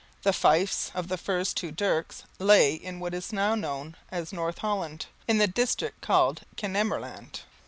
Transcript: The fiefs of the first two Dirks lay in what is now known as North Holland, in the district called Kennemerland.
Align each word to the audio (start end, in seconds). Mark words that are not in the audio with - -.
The 0.23 0.33
fiefs 0.33 0.89
of 0.95 1.09
the 1.09 1.17
first 1.19 1.55
two 1.55 1.71
Dirks 1.71 2.23
lay 2.39 2.73
in 2.73 2.99
what 2.99 3.13
is 3.13 3.31
now 3.31 3.53
known 3.53 3.95
as 4.09 4.33
North 4.33 4.57
Holland, 4.57 5.05
in 5.27 5.37
the 5.37 5.45
district 5.45 6.01
called 6.01 6.41
Kennemerland. 6.57 7.41